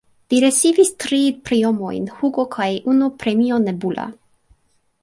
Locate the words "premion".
3.27-3.71